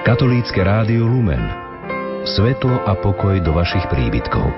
Katolícke 0.00 0.64
rádio 0.64 1.04
Lumen. 1.04 1.44
Svetlo 2.24 2.72
a 2.88 2.96
pokoj 2.96 3.36
do 3.44 3.52
vašich 3.52 3.84
príbytkov. 3.92 4.48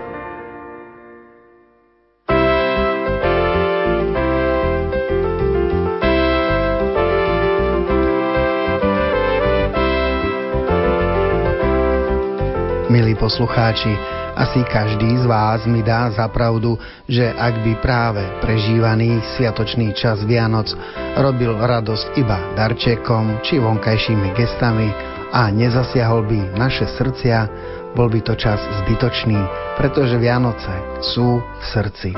Milí 12.87 13.19
poslucháči, 13.19 13.91
asi 14.39 14.63
každý 14.63 15.19
z 15.19 15.27
vás 15.27 15.67
mi 15.67 15.83
dá 15.83 16.07
za 16.15 16.31
pravdu, 16.31 16.79
že 17.11 17.27
ak 17.35 17.67
by 17.67 17.73
práve 17.83 18.23
prežívaný 18.47 19.19
sviatočný 19.35 19.91
čas 19.99 20.23
Vianoc 20.23 20.71
robil 21.19 21.51
radosť 21.59 22.15
iba 22.15 22.39
darčekom 22.55 23.43
či 23.43 23.59
vonkajšími 23.59 24.39
gestami 24.39 25.12
a 25.33 25.49
nezasiahol 25.49 26.29
by 26.29 26.61
naše 26.61 26.85
srdcia, 26.85 27.49
bol 27.97 28.13
by 28.13 28.21
to 28.21 28.37
čas 28.37 28.61
zbytočný, 28.85 29.41
pretože 29.81 30.21
Vianoce 30.21 31.01
sú 31.01 31.41
v 31.41 31.65
srdci. 31.65 32.13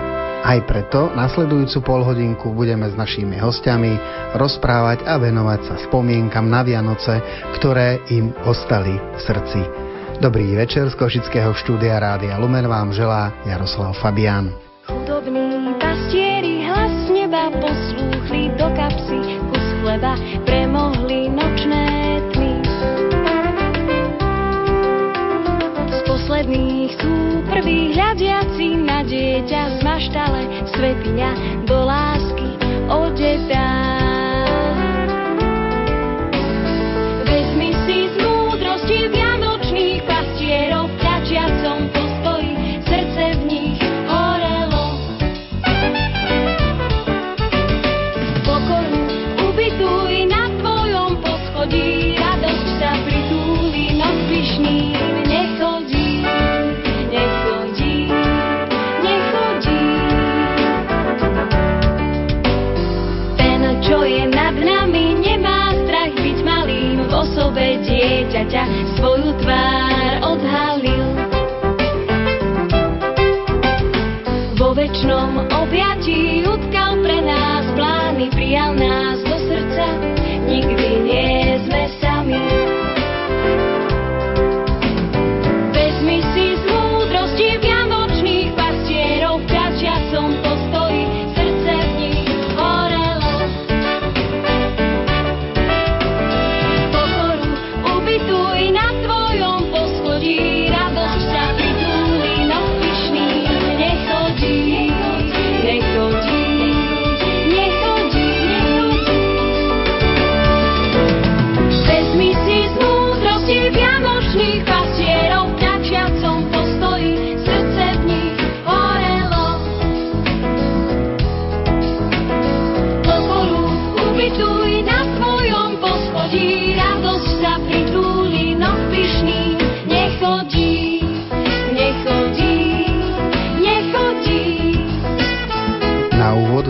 Aj 0.44 0.60
preto 0.68 1.08
nasledujúcu 1.16 1.80
polhodinku 1.80 2.52
budeme 2.52 2.84
s 2.84 2.98
našimi 2.98 3.40
hostiami 3.40 3.96
rozprávať 4.36 5.08
a 5.08 5.16
venovať 5.16 5.60
sa 5.64 5.74
spomienkam 5.88 6.44
na 6.44 6.60
Vianoce, 6.60 7.16
ktoré 7.56 8.04
im 8.12 8.28
ostali 8.44 8.92
v 8.92 9.20
srdci. 9.24 9.60
Dobrý 10.20 10.52
večer 10.52 10.92
z 10.92 10.94
Košického 11.00 11.56
štúdia 11.56 11.96
Rádia 11.96 12.36
Lumen 12.36 12.68
vám 12.68 12.92
želá 12.92 13.32
Jaroslav 13.48 13.96
Fabián. 13.98 14.52
Chudobní 14.84 15.74
pastieri 15.80 16.23
dieťa 29.02 29.62
z 29.74 29.76
maštale, 29.82 30.42
svetiňa 30.70 31.30
do 31.66 31.78
lásky 31.82 32.48
odetá. 32.86 33.73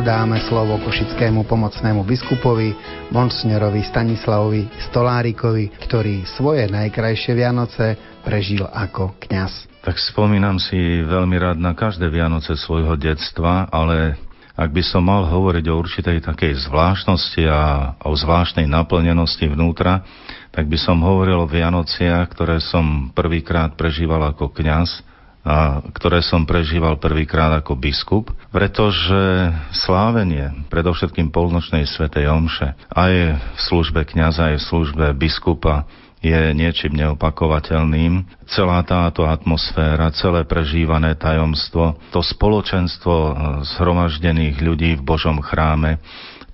Dáme 0.04 0.37
slovo 0.44 0.76
košickému 0.84 1.48
pomocnému 1.48 2.04
biskupovi, 2.04 2.76
monsignorovi 3.09 3.81
Stanislavovi 3.88 4.69
Stolárikovi, 4.92 5.72
ktorý 5.81 6.28
svoje 6.28 6.69
najkrajšie 6.69 7.32
Vianoce 7.32 7.97
prežil 8.20 8.69
ako 8.69 9.16
kňaz. 9.16 9.65
Tak 9.81 9.97
spomínam 9.97 10.60
si 10.60 10.76
veľmi 11.09 11.41
rád 11.41 11.56
na 11.56 11.72
každé 11.72 12.12
Vianoce 12.12 12.53
svojho 12.53 13.00
detstva, 13.00 13.65
ale 13.72 14.20
ak 14.53 14.76
by 14.76 14.84
som 14.84 15.09
mal 15.09 15.25
hovoriť 15.25 15.65
o 15.72 15.78
určitej 15.81 16.21
takej 16.21 16.53
zvláštnosti 16.69 17.48
a 17.48 17.97
o 18.04 18.12
zvláštnej 18.12 18.69
naplnenosti 18.69 19.48
vnútra, 19.48 20.04
tak 20.53 20.69
by 20.69 20.76
som 20.76 21.00
hovoril 21.00 21.41
o 21.41 21.48
Vianociach, 21.48 22.28
ktoré 22.28 22.60
som 22.60 23.09
prvýkrát 23.16 23.72
prežíval 23.72 24.21
ako 24.36 24.53
kňaz 24.53 25.13
a 25.44 25.84
ktoré 25.93 26.25
som 26.25 26.49
prežíval 26.49 26.97
prvýkrát 26.97 27.53
ako 27.60 27.77
biskup, 27.77 28.32
pretože 28.49 29.53
slávenie, 29.77 30.65
predovšetkým 30.72 31.28
polnočnej 31.28 31.84
svetej 31.84 32.32
omše, 32.32 32.72
aj 32.88 33.12
v 33.37 33.60
službe 33.60 34.09
kniaza, 34.09 34.56
aj 34.56 34.65
v 34.65 34.66
službe 34.72 35.06
biskupa, 35.12 35.84
je 36.25 36.56
niečím 36.56 36.97
neopakovateľným. 36.97 38.25
Celá 38.49 38.81
táto 38.81 39.28
atmosféra, 39.28 40.09
celé 40.16 40.49
prežívané 40.49 41.12
tajomstvo, 41.21 42.00
to 42.09 42.25
spoločenstvo 42.25 43.37
zhromaždených 43.77 44.56
ľudí 44.65 44.91
v 44.97 45.04
Božom 45.04 45.44
chráme, 45.44 46.00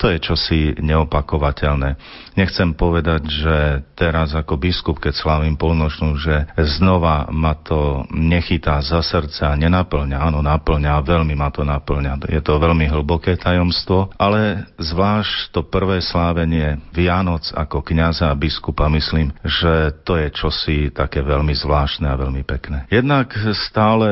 to 0.00 0.08
je 0.08 0.18
čosi 0.18 0.60
neopakovateľné. 0.80 2.00
Nechcem 2.40 2.72
povedať, 2.72 3.28
že 3.28 3.56
teraz 3.92 4.32
ako 4.32 4.56
biskup, 4.56 4.96
keď 4.96 5.12
slávim 5.12 5.60
polnočnú, 5.60 6.16
že 6.16 6.48
znova 6.56 7.28
ma 7.28 7.52
to 7.52 8.08
nechytá 8.08 8.80
za 8.80 9.04
srdce 9.04 9.44
a 9.44 9.52
nenaplňa. 9.60 10.16
Áno, 10.16 10.40
naplňa, 10.40 11.04
veľmi 11.04 11.36
ma 11.36 11.52
to 11.52 11.68
naplňa. 11.68 12.32
Je 12.32 12.40
to 12.40 12.56
veľmi 12.56 12.88
hlboké 12.88 13.36
tajomstvo, 13.36 14.08
ale 14.16 14.64
zvlášť 14.80 15.52
to 15.52 15.60
prvé 15.68 16.00
slávenie 16.00 16.80
Vianoc 16.96 17.44
ako 17.52 17.84
kňaza 17.84 18.32
a 18.32 18.38
biskupa, 18.38 18.88
myslím, 18.88 19.36
že 19.44 19.92
to 20.08 20.16
je 20.16 20.32
čosi 20.32 20.78
také 20.88 21.20
veľmi 21.20 21.52
zvláštne 21.52 22.08
a 22.08 22.16
veľmi 22.16 22.40
pekné. 22.48 22.88
Jednak 22.88 23.36
stále 23.68 24.08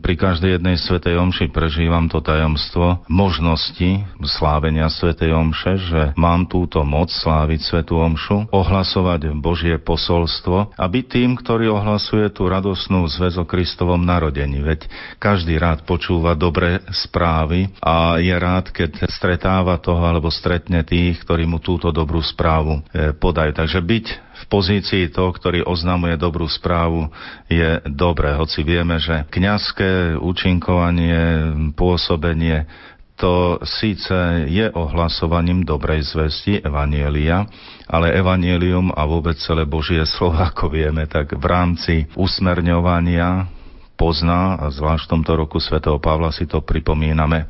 pri 0.00 0.16
každej 0.16 0.56
jednej 0.56 0.80
svetej 0.80 1.20
omši 1.20 1.52
prežívam 1.52 2.08
to 2.08 2.24
tajomstvo 2.24 3.04
možnosti 3.12 4.00
slávenia 4.24 4.88
svetej 4.88 5.25
svätej 5.26 5.42
Omše, 5.42 5.74
že 5.90 6.02
mám 6.14 6.46
túto 6.46 6.86
moc 6.86 7.10
sláviť 7.10 7.58
Svetú 7.58 7.98
Omšu, 7.98 8.46
ohlasovať 8.54 9.34
Božie 9.34 9.74
posolstvo 9.82 10.78
a 10.78 10.84
byť 10.86 11.04
tým, 11.10 11.34
ktorý 11.34 11.74
ohlasuje 11.74 12.30
tú 12.30 12.46
radosnú 12.46 13.10
zväz 13.10 13.34
o 13.34 13.42
Kristovom 13.42 13.98
narodení. 13.98 14.62
Veď 14.62 14.86
každý 15.18 15.58
rád 15.58 15.82
počúva 15.82 16.38
dobré 16.38 16.78
správy 16.94 17.74
a 17.82 18.22
je 18.22 18.30
rád, 18.38 18.70
keď 18.70 19.10
stretáva 19.10 19.82
toho 19.82 19.98
alebo 20.06 20.30
stretne 20.30 20.86
tých, 20.86 21.18
ktorí 21.26 21.42
mu 21.42 21.58
túto 21.58 21.90
dobrú 21.90 22.22
správu 22.22 22.86
e, 22.94 23.10
podajú. 23.10 23.50
Takže 23.50 23.82
byť 23.82 24.06
v 24.36 24.44
pozícii 24.46 25.10
toho, 25.10 25.34
ktorý 25.34 25.66
oznamuje 25.66 26.14
dobrú 26.14 26.46
správu, 26.46 27.10
je 27.50 27.82
dobré. 27.88 28.36
Hoci 28.38 28.62
vieme, 28.62 29.02
že 29.02 29.26
kňazské 29.26 30.20
účinkovanie, 30.22 31.50
pôsobenie 31.74 32.68
to 33.16 33.58
síce 33.64 34.46
je 34.46 34.68
ohlasovaním 34.76 35.64
dobrej 35.64 36.04
zvesti 36.04 36.60
Evanielia, 36.60 37.48
ale 37.88 38.12
Evanielium 38.12 38.92
a 38.92 39.08
vôbec 39.08 39.40
celé 39.40 39.64
Božie 39.64 40.04
slovo, 40.04 40.36
ako 40.38 40.68
vieme, 40.68 41.08
tak 41.08 41.32
v 41.32 41.46
rámci 41.48 41.94
usmerňovania 42.14 43.48
pozná, 43.96 44.60
a 44.60 44.68
zvlášť 44.68 45.08
v 45.08 45.12
tomto 45.16 45.32
roku 45.40 45.56
svätého 45.56 45.96
Pavla 45.96 46.28
si 46.28 46.44
to 46.44 46.60
pripomíname, 46.60 47.48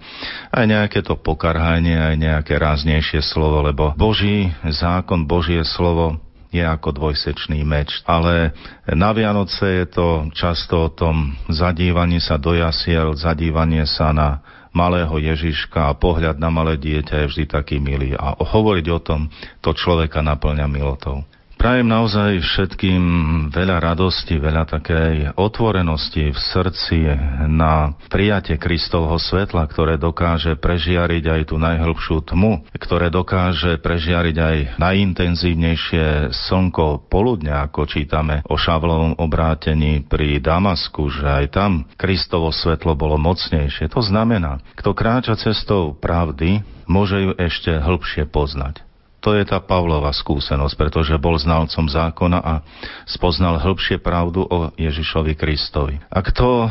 aj 0.54 0.64
nejaké 0.64 1.02
to 1.02 1.18
pokarhanie, 1.18 1.98
aj 1.98 2.14
nejaké 2.14 2.54
ráznejšie 2.54 3.18
slovo, 3.18 3.66
lebo 3.66 3.90
Boží 3.98 4.54
zákon, 4.62 5.26
Božie 5.26 5.66
slovo 5.66 6.22
je 6.54 6.62
ako 6.62 6.94
dvojsečný 6.94 7.66
meč. 7.66 8.00
Ale 8.06 8.54
na 8.86 9.10
Vianoce 9.10 9.84
je 9.84 9.86
to 9.90 10.08
často 10.32 10.88
o 10.88 10.92
tom 10.94 11.34
zadívanie 11.50 12.22
sa 12.22 12.38
do 12.38 12.54
jasiel, 12.54 13.18
zadívanie 13.18 13.84
sa 13.84 14.14
na 14.14 14.40
malého 14.76 15.16
Ježiška 15.16 15.88
a 15.88 15.96
pohľad 15.96 16.36
na 16.36 16.52
malé 16.52 16.76
dieťa 16.76 17.24
je 17.24 17.28
vždy 17.32 17.44
taký 17.48 17.80
milý. 17.80 18.12
A 18.12 18.36
hovoriť 18.36 18.86
o 18.92 19.00
tom, 19.00 19.20
to 19.64 19.72
človeka 19.72 20.20
naplňa 20.20 20.68
milotou. 20.68 21.24
Prajem 21.56 21.88
naozaj 21.88 22.44
všetkým 22.44 23.02
veľa 23.48 23.80
radosti, 23.80 24.36
veľa 24.36 24.68
takej 24.68 25.40
otvorenosti 25.40 26.28
v 26.28 26.38
srdci 26.38 27.08
na 27.48 27.96
prijatie 28.12 28.60
Kristovho 28.60 29.16
svetla, 29.16 29.64
ktoré 29.64 29.96
dokáže 29.96 30.54
prežiariť 30.60 31.24
aj 31.26 31.42
tú 31.48 31.56
najhlbšiu 31.56 32.28
tmu, 32.28 32.70
ktoré 32.76 33.08
dokáže 33.08 33.80
prežiariť 33.80 34.36
aj 34.36 34.56
najintenzívnejšie 34.78 36.30
slnko 36.30 37.08
poludňa, 37.08 37.66
ako 37.66 37.88
čítame 37.88 38.44
o 38.46 38.54
Šavlovom 38.60 39.18
obrátení 39.18 40.04
pri 40.04 40.38
Damasku, 40.38 41.08
že 41.08 41.24
aj 41.24 41.44
tam 41.56 41.88
Kristovo 41.98 42.52
svetlo 42.52 42.94
bolo 42.94 43.16
mocnejšie. 43.16 43.90
To 43.96 44.04
znamená, 44.04 44.62
kto 44.76 44.92
kráča 44.92 45.34
cestou 45.40 45.96
pravdy, 45.98 46.62
môže 46.86 47.18
ju 47.18 47.32
ešte 47.34 47.74
hĺbšie 47.74 48.30
poznať. 48.30 48.85
To 49.26 49.34
je 49.34 49.42
tá 49.42 49.58
Pavlova 49.58 50.14
skúsenosť, 50.14 50.78
pretože 50.78 51.18
bol 51.18 51.34
znalcom 51.34 51.90
zákona 51.90 52.38
a 52.38 52.62
spoznal 53.10 53.58
hĺbšie 53.58 53.98
pravdu 53.98 54.46
o 54.46 54.70
Ježišovi 54.78 55.34
Kristovi. 55.34 55.98
A 56.06 56.22
kto 56.22 56.70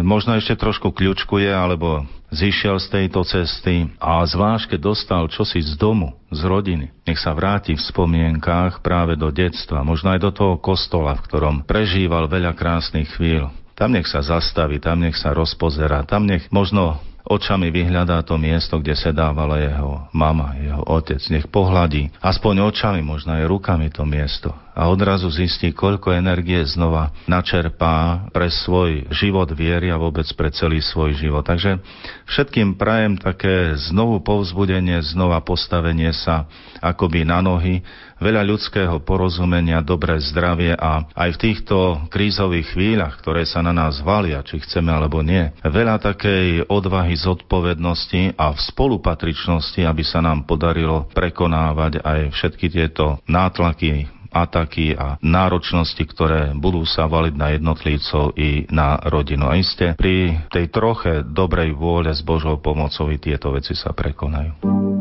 možno 0.00 0.40
ešte 0.40 0.56
trošku 0.56 0.96
kľúčkuje 0.96 1.52
alebo 1.52 2.08
zišiel 2.32 2.80
z 2.80 2.86
tejto 2.88 3.28
cesty 3.28 3.92
a 4.00 4.24
zvlášť 4.24 4.72
keď 4.72 4.80
dostal 4.80 5.28
čosi 5.28 5.60
z 5.60 5.76
domu, 5.76 6.16
z 6.32 6.48
rodiny, 6.48 6.96
nech 7.04 7.20
sa 7.20 7.36
vráti 7.36 7.76
v 7.76 7.84
spomienkách 7.84 8.80
práve 8.80 9.20
do 9.20 9.28
detstva, 9.28 9.84
možno 9.84 10.16
aj 10.16 10.20
do 10.24 10.32
toho 10.32 10.54
kostola, 10.56 11.12
v 11.12 11.24
ktorom 11.28 11.68
prežíval 11.68 12.24
veľa 12.24 12.56
krásnych 12.56 13.12
chvíľ. 13.20 13.52
Tam 13.76 13.92
nech 13.92 14.08
sa 14.08 14.24
zastaví, 14.24 14.80
tam 14.80 15.04
nech 15.04 15.20
sa 15.20 15.36
rozpozerá, 15.36 16.08
tam 16.08 16.24
nech 16.24 16.48
možno 16.48 16.96
očami 17.26 17.74
vyhľadá 17.74 18.22
to 18.22 18.38
miesto, 18.38 18.78
kde 18.78 18.94
sedávala 18.94 19.58
jeho 19.58 20.06
mama, 20.14 20.54
jeho 20.58 20.82
otec. 20.86 21.20
Nech 21.28 21.46
pohľadí, 21.50 22.14
aspoň 22.22 22.70
očami, 22.70 23.00
možno 23.02 23.34
aj 23.34 23.44
rukami 23.50 23.90
to 23.90 24.06
miesto 24.06 24.54
a 24.76 24.92
odrazu 24.92 25.32
zistí, 25.32 25.72
koľko 25.72 26.12
energie 26.12 26.60
znova 26.68 27.08
načerpá 27.24 28.28
pre 28.28 28.52
svoj 28.52 29.08
život 29.08 29.48
viery 29.56 29.88
a 29.88 29.96
vôbec 29.96 30.28
pre 30.36 30.52
celý 30.52 30.84
svoj 30.84 31.16
život. 31.16 31.48
Takže 31.48 31.80
všetkým 32.28 32.76
prajem 32.76 33.16
také 33.16 33.72
znovu 33.88 34.20
povzbudenie, 34.20 35.00
znova 35.00 35.40
postavenie 35.40 36.12
sa 36.12 36.44
akoby 36.84 37.24
na 37.24 37.40
nohy, 37.40 37.80
veľa 38.20 38.42
ľudského 38.44 38.96
porozumenia, 39.04 39.84
dobré 39.84 40.16
zdravie 40.20 40.72
a 40.76 41.04
aj 41.12 41.30
v 41.36 41.42
týchto 41.42 41.76
krízových 42.08 42.72
chvíľach, 42.72 43.20
ktoré 43.20 43.44
sa 43.44 43.60
na 43.60 43.72
nás 43.72 44.00
valia, 44.00 44.40
či 44.44 44.60
chceme 44.60 44.92
alebo 44.92 45.20
nie, 45.20 45.52
veľa 45.62 46.00
takej 46.00 46.68
odvahy, 46.68 47.14
zodpovednosti 47.16 48.36
a 48.36 48.52
v 48.52 48.58
spolupatričnosti, 48.60 49.80
aby 49.84 50.02
sa 50.04 50.24
nám 50.24 50.48
podarilo 50.48 51.08
prekonávať 51.12 52.00
aj 52.00 52.20
všetky 52.32 52.66
tieto 52.72 53.20
nátlaky, 53.28 54.16
ataky 54.36 54.92
a 54.92 55.16
náročnosti, 55.24 56.02
ktoré 56.04 56.52
budú 56.52 56.84
sa 56.84 57.08
valiť 57.08 57.34
na 57.34 57.56
jednotlivcov 57.56 58.36
i 58.36 58.68
na 58.68 59.00
rodinu. 59.08 59.48
A 59.48 59.56
iste 59.56 59.96
pri 59.96 60.44
tej 60.52 60.68
troche 60.68 61.24
dobrej 61.24 61.72
vôle 61.72 62.12
s 62.12 62.20
Božou 62.20 62.60
pomocou 62.60 63.08
i 63.08 63.16
tieto 63.16 63.48
veci 63.56 63.72
sa 63.72 63.96
prekonajú. 63.96 64.95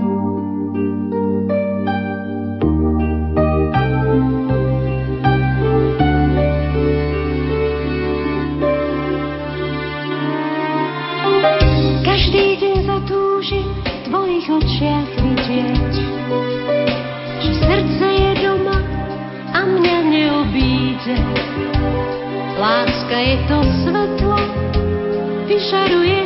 Láska 23.16 23.32
je 23.32 23.48
to 23.48 23.64
svetlo, 23.64 24.36
vyšaruje 25.48 26.25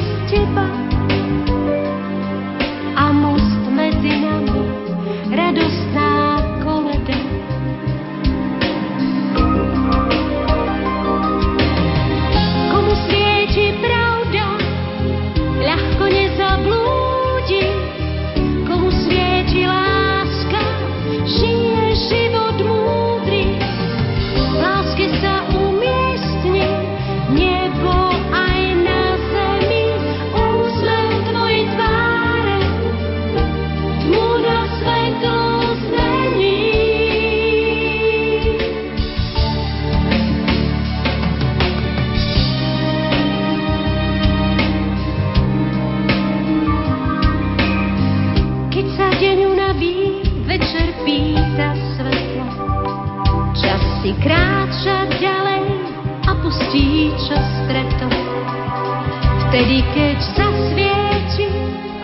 Vtedy, 59.49 59.81
keď 59.97 60.17
zasvieti 60.37 61.49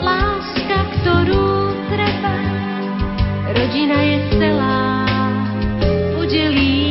láska, 0.01 0.81
ktorú 0.97 1.77
treba, 1.94 2.42
rodina 3.53 4.01
je 4.01 4.18
celá, 4.33 5.06
podelí 6.18 6.85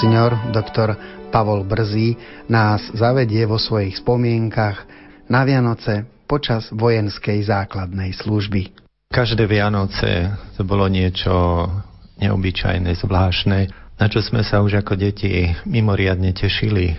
Monsignor 0.00 0.32
doktor 0.48 0.96
Pavol 1.28 1.60
Brzý 1.60 2.16
nás 2.48 2.80
zavedie 2.96 3.44
vo 3.44 3.60
svojich 3.60 4.00
spomienkach 4.00 4.88
na 5.28 5.44
Vianoce 5.44 6.08
počas 6.24 6.72
vojenskej 6.72 7.44
základnej 7.44 8.16
služby. 8.16 8.72
Každé 9.12 9.44
Vianoce 9.44 10.32
to 10.56 10.64
bolo 10.64 10.88
niečo 10.88 11.68
neobyčajné, 12.16 12.96
zvláštne, 12.96 13.68
na 14.00 14.06
čo 14.08 14.24
sme 14.24 14.40
sa 14.40 14.64
už 14.64 14.80
ako 14.80 14.96
deti 14.96 15.52
mimoriadne 15.68 16.32
tešili. 16.32 16.96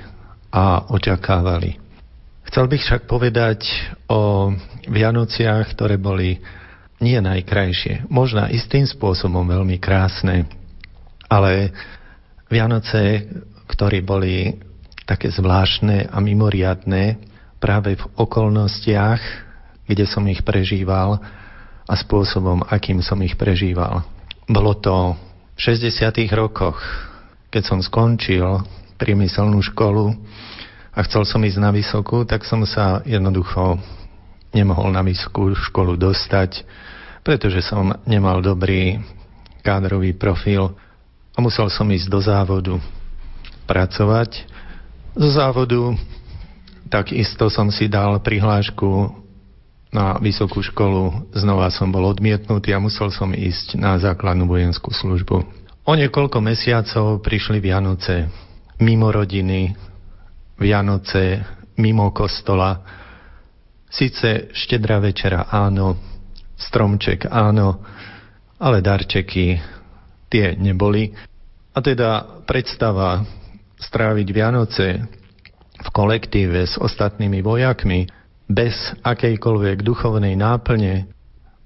a 0.54 0.86
očakávali. 0.94 1.82
Chcel 2.54 2.70
bych 2.70 2.86
však 2.86 3.10
povedať 3.10 3.66
o 4.14 4.54
Vianociach, 4.86 5.74
ktoré 5.74 5.98
boli 5.98 6.38
nie 7.02 7.18
najkrajšie, 7.18 8.14
možno 8.14 8.46
istým 8.46 8.86
spôsobom 8.86 9.42
veľmi 9.42 9.82
krásne, 9.82 10.46
ale 11.26 11.74
Vianoce, 12.52 13.32
ktoré 13.72 14.04
boli 14.04 14.60
také 15.08 15.32
zvláštne 15.32 16.12
a 16.12 16.20
mimoriadné 16.20 17.16
práve 17.64 17.96
v 17.96 18.04
okolnostiach, 18.20 19.24
kde 19.88 20.04
som 20.04 20.28
ich 20.28 20.44
prežíval 20.44 21.16
a 21.88 21.94
spôsobom, 21.96 22.68
akým 22.68 23.00
som 23.00 23.16
ich 23.24 23.40
prežíval. 23.40 24.04
Bolo 24.52 24.76
to 24.76 25.16
v 25.56 25.60
60. 25.64 26.12
rokoch, 26.36 26.76
keď 27.48 27.64
som 27.72 27.80
skončil 27.80 28.68
priemyselnú 29.00 29.64
školu 29.72 30.12
a 30.92 31.00
chcel 31.08 31.24
som 31.24 31.40
ísť 31.40 31.60
na 31.64 31.72
vysokú, 31.72 32.28
tak 32.28 32.44
som 32.44 32.68
sa 32.68 33.00
jednoducho 33.08 33.80
nemohol 34.52 34.92
na 34.92 35.00
vysokú 35.08 35.56
školu 35.56 35.96
dostať, 35.96 36.68
pretože 37.24 37.64
som 37.64 37.96
nemal 38.04 38.44
dobrý 38.44 39.00
kádrový 39.64 40.12
profil 40.20 40.76
a 41.36 41.38
musel 41.40 41.72
som 41.72 41.88
ísť 41.88 42.08
do 42.12 42.20
závodu 42.20 42.76
pracovať. 43.68 44.44
Z 45.16 45.28
závodu 45.36 45.96
takisto 46.92 47.48
som 47.48 47.72
si 47.72 47.88
dal 47.88 48.20
prihlášku 48.20 49.16
na 49.92 50.16
vysokú 50.20 50.64
školu, 50.64 51.32
znova 51.36 51.68
som 51.68 51.92
bol 51.92 52.08
odmietnutý 52.08 52.72
a 52.72 52.80
musel 52.80 53.12
som 53.12 53.36
ísť 53.36 53.76
na 53.76 54.00
základnú 54.00 54.48
vojenskú 54.48 54.92
službu. 54.92 55.44
O 55.84 55.94
niekoľko 55.98 56.40
mesiacov 56.40 57.20
prišli 57.20 57.60
Vianoce 57.60 58.32
mimo 58.80 59.12
rodiny, 59.12 59.76
Vianoce 60.56 61.44
mimo 61.76 62.12
kostola. 62.16 62.80
Sice 63.92 64.54
štedrá 64.56 65.04
večera 65.04 65.52
áno, 65.52 66.00
stromček 66.56 67.28
áno, 67.28 67.84
ale 68.62 68.80
darčeky 68.80 69.60
tie 70.32 70.56
neboli. 70.56 71.12
A 71.76 71.84
teda 71.84 72.42
predstava 72.48 73.28
stráviť 73.78 74.28
Vianoce 74.32 74.88
v 75.82 75.90
kolektíve 75.92 76.64
s 76.64 76.80
ostatnými 76.80 77.44
vojakmi 77.44 78.08
bez 78.48 78.96
akejkoľvek 79.04 79.84
duchovnej 79.84 80.36
náplne, 80.40 81.08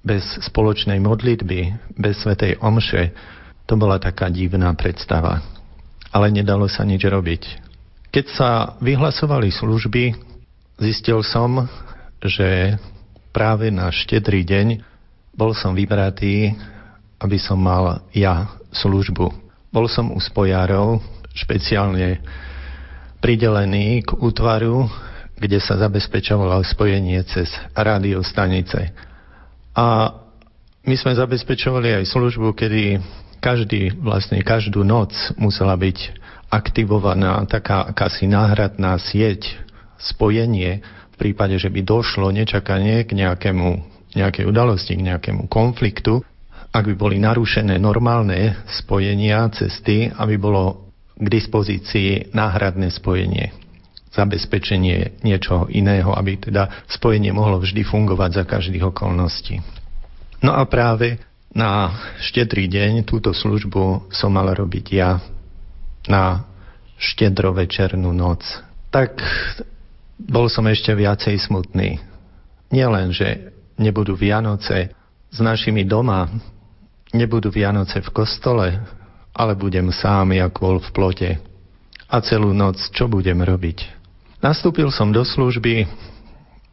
bez 0.05 0.21
spoločnej 0.45 1.01
modlitby, 1.01 1.59
bez 1.97 2.21
svetej 2.21 2.61
omše, 2.61 3.13
to 3.65 3.73
bola 3.73 3.97
taká 3.97 4.29
divná 4.29 4.69
predstava. 4.77 5.41
Ale 6.13 6.29
nedalo 6.29 6.69
sa 6.69 6.85
nič 6.85 7.01
robiť. 7.01 7.43
Keď 8.13 8.25
sa 8.31 8.49
vyhlasovali 8.79 9.49
služby, 9.49 10.13
zistil 10.77 11.25
som, 11.25 11.65
že 12.21 12.77
práve 13.35 13.73
na 13.73 13.89
štedrý 13.89 14.45
deň 14.45 14.67
bol 15.35 15.51
som 15.51 15.75
vybratý, 15.75 16.55
aby 17.19 17.37
som 17.39 17.59
mal 17.59 18.03
ja 18.11 18.51
službu. 18.75 19.31
Bol 19.71 19.85
som 19.91 20.11
u 20.11 20.19
spojárov, 20.19 20.99
špeciálne 21.35 22.23
pridelený 23.19 24.07
k 24.07 24.15
útvaru, 24.15 24.87
kde 25.35 25.59
sa 25.59 25.75
zabezpečovalo 25.75 26.63
spojenie 26.63 27.19
cez 27.27 27.51
rádiostanice. 27.75 28.95
A 29.75 30.15
my 30.85 30.95
sme 30.95 31.17
zabezpečovali 31.17 31.99
aj 31.99 32.05
službu, 32.07 32.55
kedy 32.55 33.01
každý, 33.43 33.91
vlastne 33.99 34.39
každú 34.39 34.87
noc 34.87 35.11
musela 35.35 35.75
byť 35.75 36.23
aktivovaná 36.53 37.43
taká 37.49 37.83
akási 37.83 38.29
náhradná 38.29 38.95
sieť, 39.01 39.59
spojenie 39.99 40.85
v 41.13 41.15
prípade, 41.17 41.55
že 41.59 41.71
by 41.71 41.81
došlo 41.83 42.31
nečakanie 42.31 43.03
k 43.07 43.15
nejakému, 43.15 43.81
nejakej 44.15 44.45
udalosti, 44.45 44.93
k 44.95 45.07
nejakému 45.13 45.47
konfliktu, 45.47 46.21
ak 46.71 46.83
by 46.91 46.95
boli 46.95 47.17
narušené 47.21 47.77
normálne 47.77 48.65
spojenia, 48.71 49.49
cesty, 49.53 50.09
aby 50.09 50.35
bolo 50.39 50.91
k 51.15 51.27
dispozícii 51.27 52.35
náhradné 52.35 52.91
spojenie 52.91 53.65
zabezpečenie 54.15 55.19
niečoho 55.27 55.67
iného, 55.67 56.15
aby 56.15 56.39
teda 56.39 56.87
spojenie 56.87 57.35
mohlo 57.35 57.59
vždy 57.59 57.83
fungovať 57.83 58.31
za 58.31 58.43
každých 58.47 58.95
okolností. 58.95 59.59
No 60.39 60.55
a 60.55 60.63
práve 60.63 61.19
na 61.51 61.91
štedrý 62.23 62.71
deň 62.71 63.03
túto 63.03 63.35
službu 63.35 64.07
som 64.15 64.31
mal 64.31 64.47
robiť 64.55 64.85
ja 64.95 65.19
na 66.07 66.47
štedrovečernú 66.95 68.15
noc. 68.15 68.43
Tak 68.87 69.19
bol 70.15 70.47
som 70.47 70.63
ešte 70.71 70.95
viacej 70.95 71.35
smutný. 71.43 71.99
Nielen, 72.71 73.11
že 73.11 73.51
nebudú 73.75 74.15
Vianoce 74.15 74.95
s 75.27 75.37
našimi 75.43 75.83
doma, 75.83 76.31
nebudú 77.13 77.53
Vianoce 77.53 78.01
v 78.01 78.09
kostole, 78.09 78.81
ale 79.35 79.53
budem 79.53 79.91
sám, 79.91 80.31
jak 80.31 80.53
vol 80.57 80.79
v 80.79 80.89
plote. 80.95 81.29
A 82.09 82.15
celú 82.23 82.55
noc 82.55 82.79
čo 82.95 83.11
budem 83.11 83.41
robiť? 83.43 83.91
Nastúpil 84.39 84.89
som 84.93 85.11
do 85.11 85.25
služby, 85.25 85.89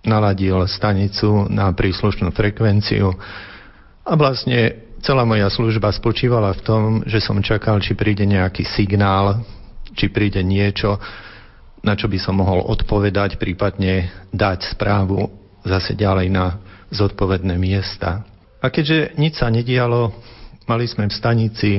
naladil 0.04 0.60
stanicu 0.68 1.48
na 1.48 1.72
príslušnú 1.72 2.30
frekvenciu, 2.30 3.16
a 4.02 4.18
vlastne 4.18 4.82
celá 4.98 5.22
moja 5.22 5.46
služba 5.46 5.94
spočívala 5.94 6.50
v 6.58 6.64
tom, 6.66 6.82
že 7.06 7.22
som 7.22 7.38
čakal, 7.38 7.78
či 7.78 7.94
príde 7.94 8.26
nejaký 8.26 8.66
signál, 8.66 9.46
či 9.94 10.10
príde 10.10 10.42
niečo, 10.42 10.98
na 11.86 11.94
čo 11.94 12.10
by 12.10 12.18
som 12.18 12.38
mohol 12.38 12.66
odpovedať, 12.66 13.38
prípadne 13.38 14.10
dať 14.34 14.74
správu 14.74 15.30
zase 15.62 15.94
ďalej 15.94 16.34
na 16.34 16.58
zodpovedné 16.90 17.54
miesta. 17.58 18.26
A 18.62 18.70
keďže 18.70 19.18
nič 19.18 19.42
sa 19.42 19.50
nedialo, 19.50 20.14
mali 20.70 20.86
sme 20.86 21.10
v 21.10 21.18
stanici 21.18 21.70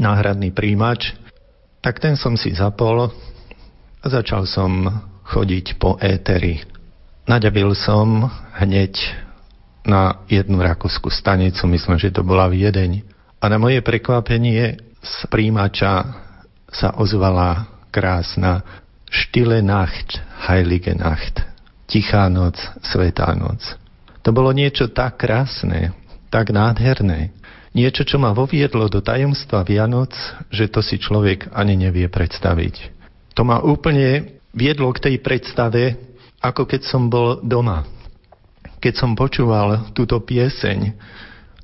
náhradný 0.00 0.56
príjimač, 0.56 1.12
tak 1.84 2.00
ten 2.00 2.16
som 2.16 2.32
si 2.32 2.56
zapol 2.56 3.12
a 4.00 4.06
začal 4.08 4.48
som 4.48 4.88
chodiť 5.28 5.76
po 5.76 6.00
éteri. 6.00 6.64
Naďabil 7.28 7.68
som 7.76 8.32
hneď 8.56 8.96
na 9.84 10.24
jednu 10.32 10.64
rakúsku 10.64 11.12
stanicu, 11.12 11.68
myslím, 11.68 12.00
že 12.00 12.08
to 12.08 12.24
bola 12.24 12.48
Viedeň. 12.48 13.04
A 13.36 13.44
na 13.52 13.60
moje 13.60 13.84
prekvapenie 13.84 14.80
z 15.04 15.14
príjimača 15.28 16.08
sa 16.72 16.96
ozvala 16.96 17.68
krásna 17.92 18.64
Stille 19.12 19.60
Nacht, 19.60 20.24
Heilige 20.48 20.96
Nacht. 20.96 21.44
Tichá 21.84 22.32
noc, 22.32 22.56
Svetá 22.80 23.36
noc. 23.36 23.76
To 24.24 24.32
bolo 24.32 24.56
niečo 24.56 24.88
tak 24.88 25.20
krásne, 25.20 25.92
tak 26.34 26.50
nádherné. 26.50 27.30
Niečo, 27.70 28.02
čo 28.02 28.18
ma 28.18 28.34
voviedlo 28.34 28.90
do 28.90 28.98
tajomstva 28.98 29.62
Vianoc, 29.62 30.10
že 30.50 30.66
to 30.66 30.82
si 30.82 30.98
človek 30.98 31.54
ani 31.54 31.78
nevie 31.78 32.10
predstaviť. 32.10 32.90
To 33.38 33.46
ma 33.46 33.62
úplne 33.62 34.34
viedlo 34.50 34.90
k 34.90 35.10
tej 35.10 35.16
predstave, 35.22 35.94
ako 36.42 36.66
keď 36.66 36.82
som 36.82 37.06
bol 37.06 37.38
doma 37.38 37.86
keď 38.84 39.00
som 39.00 39.16
počúval 39.16 39.96
túto 39.96 40.20
pieseň 40.20 40.92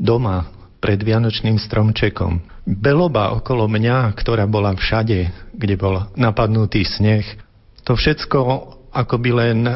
doma 0.01 0.49
pred 0.81 0.97
Vianočným 0.97 1.61
stromčekom, 1.61 2.41
beloba 2.65 3.37
okolo 3.37 3.69
mňa, 3.69 4.09
ktorá 4.17 4.49
bola 4.49 4.73
všade, 4.73 5.29
kde 5.53 5.77
bol 5.77 6.09
napadnutý 6.17 6.81
sneh, 6.81 7.21
to 7.85 7.93
všetko 7.93 8.41
akoby 8.89 9.37
len 9.37 9.69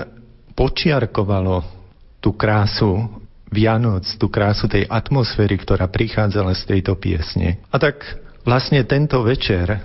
počiarkovalo 0.56 1.60
tú 2.24 2.32
krásu 2.32 3.23
Vianoc, 3.54 4.02
tú 4.18 4.26
krásu 4.26 4.66
tej 4.66 4.90
atmosféry, 4.90 5.54
ktorá 5.54 5.86
prichádzala 5.86 6.58
z 6.58 6.62
tejto 6.74 6.98
piesne. 6.98 7.62
A 7.70 7.78
tak 7.78 8.02
vlastne 8.42 8.82
tento 8.82 9.22
večer, 9.22 9.78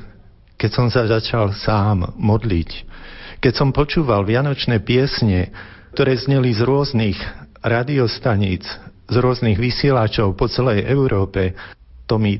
keď 0.57 0.69
som 0.73 0.87
sa 0.89 1.05
začal 1.05 1.53
sám 1.53 2.17
modliť, 2.17 2.89
keď 3.37 3.53
som 3.53 3.69
počúval 3.69 4.25
vianočné 4.25 4.81
piesne, 4.81 5.53
ktoré 5.93 6.17
zneli 6.17 6.49
z 6.51 6.65
rôznych 6.65 7.17
radiostaníc 7.61 8.65
z 9.09 9.15
rôznych 9.17 9.57
vysielačov 9.57 10.37
po 10.37 10.45
celej 10.45 10.85
Európe, 10.85 11.57
to 12.05 12.21
mi 12.21 12.37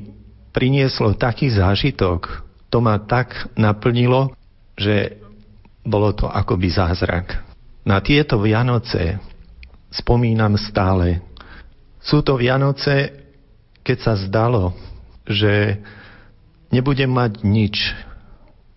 prinieslo 0.54 1.18
taký 1.18 1.50
zážitok, 1.50 2.46
to 2.70 2.78
ma 2.78 3.02
tak 3.02 3.50
naplnilo, 3.58 4.30
že 4.78 5.18
bolo 5.82 6.14
to 6.14 6.30
akoby 6.30 6.70
zázrak. 6.70 7.42
Na 7.82 7.98
tieto 7.98 8.38
Vianoce 8.38 9.18
spomínam 9.90 10.54
stále. 10.56 11.22
Sú 12.00 12.22
to 12.24 12.38
Vianoce, 12.38 13.12
keď 13.84 13.98
sa 14.00 14.14
zdalo, 14.16 14.72
že 15.26 15.78
nebudem 16.72 17.10
mať 17.10 17.42
nič, 17.44 17.76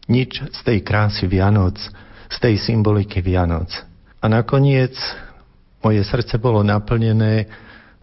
nič 0.09 0.41
z 0.41 0.59
tej 0.65 0.83
krásy 0.83 1.29
Vianoc, 1.29 1.79
z 2.27 2.37
tej 2.41 2.59
symboliky 2.59 3.21
Vianoc. 3.21 3.69
A 4.19 4.25
nakoniec 4.27 4.97
moje 5.85 6.01
srdce 6.03 6.41
bolo 6.41 6.65
naplnené 6.65 7.47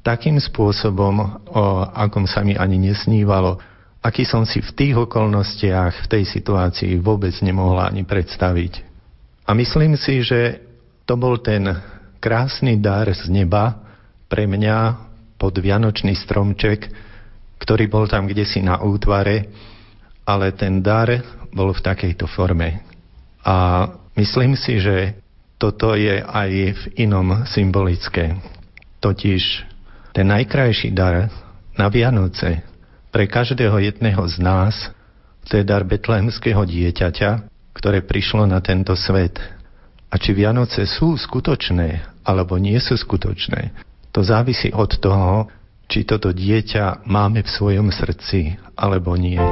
takým 0.00 0.40
spôsobom, 0.40 1.45
o 1.52 1.85
akom 1.93 2.25
sa 2.25 2.40
mi 2.40 2.57
ani 2.57 2.81
nesnívalo, 2.81 3.61
aký 4.00 4.25
som 4.25 4.49
si 4.49 4.64
v 4.64 4.73
tých 4.73 4.95
okolnostiach, 4.97 6.05
v 6.05 6.07
tej 6.09 6.25
situácii 6.25 6.97
vôbec 7.00 7.37
nemohla 7.45 7.93
ani 7.93 8.05
predstaviť. 8.09 8.88
A 9.45 9.52
myslím 9.52 9.97
si, 10.00 10.25
že 10.25 10.62
to 11.05 11.21
bol 11.21 11.37
ten 11.40 11.69
krásny 12.21 12.77
dar 12.79 13.09
z 13.11 13.27
neba 13.33 13.81
pre 14.29 14.47
mňa 14.47 15.09
pod 15.41 15.57
Vianočný 15.57 16.12
stromček, 16.15 16.93
ktorý 17.59 17.89
bol 17.89 18.05
tam 18.07 18.29
kde 18.29 18.45
si 18.45 18.61
na 18.61 18.79
útvare, 18.81 19.49
ale 20.29 20.53
ten 20.53 20.85
dar 20.85 21.09
bol 21.50 21.73
v 21.73 21.81
takejto 21.81 22.29
forme. 22.29 22.85
A 23.43 23.89
myslím 24.15 24.55
si, 24.55 24.79
že 24.79 25.17
toto 25.57 25.97
je 25.97 26.21
aj 26.21 26.50
v 26.77 26.83
inom 27.00 27.45
symbolické. 27.49 28.37
Totiž 29.00 29.43
ten 30.12 30.29
najkrajší 30.29 30.93
dar 30.93 31.33
na 31.75 31.89
Vianoce 31.89 32.65
pre 33.11 33.27
každého 33.27 33.81
jedného 33.81 34.23
z 34.29 34.37
nás 34.39 34.75
to 35.50 35.59
je 35.59 35.65
dar 35.67 35.83
betlehemského 35.83 36.62
dieťaťa, 36.62 37.31
ktoré 37.75 38.05
prišlo 38.05 38.47
na 38.47 38.62
tento 38.62 38.95
svet. 38.95 39.41
A 40.11 40.15
či 40.19 40.31
Vianoce 40.35 40.87
sú 40.87 41.17
skutočné 41.17 42.07
alebo 42.25 42.57
nie 42.61 42.77
sú 42.81 42.97
skutočné, 42.97 43.73
to 44.11 44.21
závisí 44.27 44.75
od 44.75 44.91
toho, 44.99 45.47
či 45.91 46.07
toto 46.07 46.31
dieťa 46.31 47.07
máme 47.07 47.43
v 47.43 47.50
svojom 47.50 47.91
srdci 47.91 48.59
alebo 48.79 49.19
nie. 49.19 49.43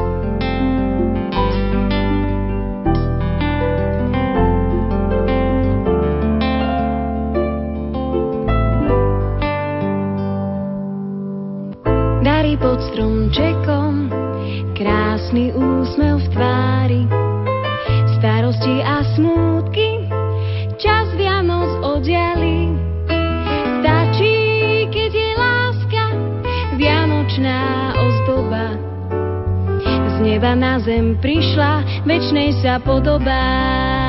pod 12.59 12.83
stromčekom, 12.91 14.11
krásny 14.75 15.55
úsmev 15.55 16.08
prišla, 31.21 32.05
večnej 32.07 32.57
sa 32.63 32.79
podobá. 32.83 34.08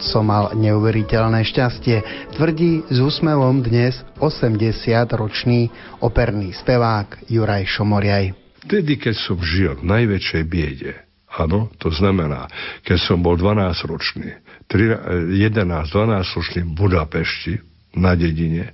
Život 0.00 0.12
som 0.12 0.24
mal 0.24 0.56
neuveriteľné 0.56 1.44
šťastie, 1.44 1.96
tvrdí 2.32 2.88
s 2.88 2.98
úsmevom 2.98 3.60
dnes 3.60 4.00
80-ročný 4.16 5.68
operný 6.00 6.56
spevák 6.56 7.28
Juraj 7.28 7.68
Šomoriaj. 7.68 8.32
Vtedy, 8.64 8.96
keď 8.96 9.14
som 9.16 9.36
žil 9.40 9.76
v 9.76 9.84
najväčšej 9.84 10.42
biede, 10.48 10.92
áno, 11.36 11.68
to 11.76 11.92
znamená, 11.92 12.48
keď 12.84 12.98
som 13.00 13.20
bol 13.20 13.36
12-ročný, 13.36 14.40
11-12 14.72 15.92
ročný 16.32 16.60
v 16.64 16.72
Budapešti, 16.72 17.54
na 17.90 18.14
dedine, 18.14 18.70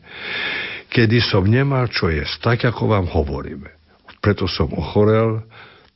kedy 0.93 1.25
som 1.25 1.49
nemal 1.49 1.89
čo 1.89 2.12
jesť, 2.12 2.53
tak 2.53 2.69
ako 2.69 2.93
vám 2.93 3.09
hovoríme. 3.09 3.73
Preto 4.21 4.45
som 4.45 4.69
ochorel, 4.77 5.43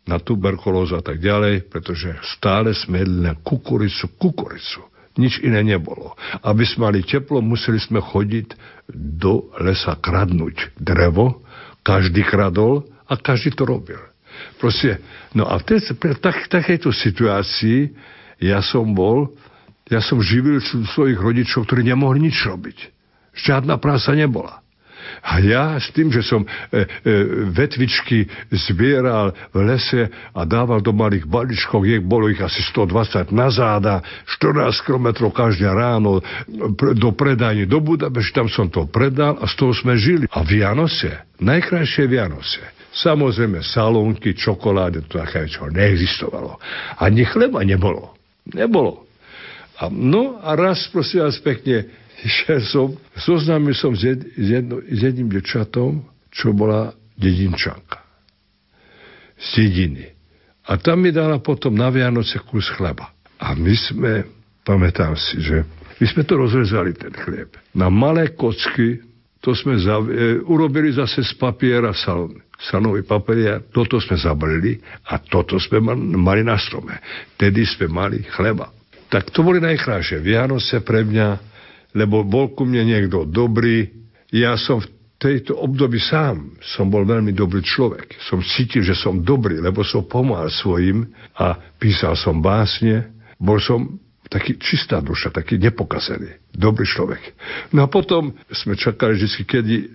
na 0.09 0.17
tuberkulózu 0.17 0.97
a 0.97 1.05
tak 1.05 1.21
ďalej, 1.21 1.69
pretože 1.69 2.17
stále 2.25 2.73
sme 2.73 3.05
jedli 3.05 3.21
na 3.29 3.37
kukuricu, 3.37 4.17
kukuricu. 4.17 4.91
Nič 5.19 5.43
iné 5.43 5.67
nebolo. 5.67 6.15
Aby 6.47 6.63
sme 6.63 6.91
mali 6.91 7.03
teplo, 7.03 7.43
museli 7.43 7.83
sme 7.83 7.99
chodiť 7.99 8.55
do 8.95 9.51
lesa 9.59 9.99
kradnúť 9.99 10.79
drevo, 10.79 11.43
každý 11.83 12.23
kradol 12.23 12.87
a 13.11 13.19
každý 13.19 13.57
to 13.59 13.67
robil. 13.67 13.99
Proste, 14.63 15.03
no 15.35 15.49
a 15.51 15.59
v 15.59 15.67
tej, 15.67 15.99
tak, 16.23 16.47
takejto 16.47 16.95
situácii 16.95 17.91
ja 18.41 18.63
som 18.65 18.95
bol, 18.95 19.35
ja 19.91 19.99
som 19.99 20.23
živil 20.23 20.63
svojich 20.63 21.19
rodičov, 21.19 21.67
ktorí 21.67 21.83
nemohli 21.83 22.31
nič 22.31 22.47
robiť. 22.47 22.79
Žiadna 23.35 23.83
práca 23.83 24.15
nebola. 24.15 24.60
A 25.23 25.43
ja 25.43 25.77
s 25.77 25.91
tým, 25.93 26.09
že 26.13 26.25
som 26.25 26.45
e, 26.45 26.49
e, 26.49 26.85
vetvičky 27.51 28.27
zbieral 28.53 29.33
v 29.53 29.59
lese 29.67 30.09
a 30.35 30.41
dával 30.45 30.81
do 30.81 30.91
malých 30.95 31.27
baličkov, 31.27 31.85
je, 31.87 32.01
bolo 32.03 32.31
ich 32.31 32.41
asi 32.41 32.63
120 32.63 33.35
na 33.35 33.49
záda, 33.53 34.03
14 34.27 34.87
km 34.87 35.31
každé 35.31 35.69
ráno 35.69 36.25
do 36.95 37.11
predajne 37.15 37.67
do 37.67 37.79
Budapešti, 37.81 38.37
tam 38.37 38.49
som 38.49 38.67
to 38.71 38.87
predal 38.87 39.39
a 39.41 39.45
z 39.47 39.55
toho 39.59 39.73
sme 39.75 39.95
žili. 39.99 40.25
A 40.31 40.43
Vianoce, 40.47 41.27
najkrajšie 41.41 42.05
Vianoce, 42.07 42.81
Samozrejme, 42.91 43.63
salónky, 43.63 44.35
čokoláde, 44.35 45.07
to 45.07 45.23
také 45.23 45.47
čo 45.47 45.71
neexistovalo. 45.71 46.59
Ani 46.99 47.23
chleba 47.23 47.63
nebolo. 47.63 48.19
Nebolo. 48.51 49.07
A, 49.79 49.87
no 49.89 50.43
a 50.43 50.59
raz, 50.59 50.91
prosím 50.91 51.23
vás 51.23 51.39
pekne, 51.39 51.87
že 52.21 52.61
som, 52.69 52.93
zoznámil 53.17 53.73
som 53.73 53.97
s, 53.97 54.05
jed, 54.05 54.21
s, 54.37 54.47
jedno, 54.53 54.85
s 54.85 54.99
jedným 55.01 55.33
dečatom, 55.33 56.05
čo 56.29 56.53
bola 56.53 56.93
dedinčanka. 57.17 58.05
Z 59.41 59.57
dediny. 59.57 60.13
A 60.69 60.77
tam 60.77 61.01
mi 61.01 61.11
dala 61.11 61.41
potom 61.41 61.73
na 61.73 61.89
Vianoce 61.89 62.39
kus 62.45 62.69
chleba. 62.77 63.11
A 63.41 63.57
my 63.57 63.75
sme, 63.75 64.13
pamätám 64.63 65.17
si, 65.17 65.41
že 65.41 65.65
my 66.01 66.05
sme 66.09 66.23
to 66.25 66.37
rozrezali, 66.37 66.93
ten 66.97 67.13
chlieb. 67.13 67.57
Na 67.77 67.89
malé 67.89 68.33
kocky, 68.37 69.01
to 69.41 69.57
sme 69.57 69.81
za, 69.81 70.01
e, 70.01 70.41
urobili 70.45 70.93
zase 70.93 71.25
z 71.25 71.33
papiera 71.41 71.97
salon, 71.97 72.37
sanový 72.61 73.05
papier, 73.05 73.65
toto 73.73 73.97
sme 73.97 74.21
zabrali 74.21 74.77
a 75.09 75.17
toto 75.21 75.57
sme 75.57 75.81
mali 75.97 76.45
na 76.45 76.61
strome. 76.61 77.01
Tedy 77.41 77.65
sme 77.65 77.89
mali 77.89 78.21
chleba. 78.29 78.69
Tak 79.09 79.33
to 79.33 79.41
boli 79.43 79.59
najkrajšie 79.59 80.21
Vianoce 80.21 80.85
pre 80.85 81.03
mňa 81.03 81.50
lebo 81.95 82.23
bol 82.23 82.55
ku 82.55 82.63
mne 82.67 82.87
niekto 82.87 83.27
dobrý. 83.27 83.91
Ja 84.31 84.55
som 84.55 84.79
v 84.79 84.89
tejto 85.21 85.59
období 85.61 86.01
sám 86.01 86.57
som 86.65 86.89
bol 86.89 87.05
veľmi 87.05 87.37
dobrý 87.37 87.61
človek. 87.61 88.17
Som 88.25 88.41
cítil, 88.41 88.81
že 88.81 88.97
som 88.97 89.21
dobrý, 89.21 89.61
lebo 89.61 89.85
som 89.85 90.07
pomáhal 90.09 90.49
svojim 90.49 91.13
a 91.37 91.61
písal 91.77 92.17
som 92.17 92.41
básne. 92.41 93.13
Bol 93.37 93.61
som 93.61 94.01
taký 94.31 94.57
čistá 94.63 95.03
duša, 95.03 95.35
taký 95.35 95.59
nepokazený, 95.59 96.55
dobrý 96.55 96.87
človek. 96.87 97.35
No 97.75 97.85
a 97.85 97.91
potom 97.91 98.31
sme 98.55 98.79
čakali 98.79 99.19
vždy, 99.19 99.43
kedy 99.43 99.75
e, 99.75 99.87